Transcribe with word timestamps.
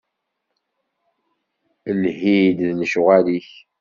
Lhi-d 2.01 2.59
d 2.69 2.77
lecɣal-ik. 2.79 3.49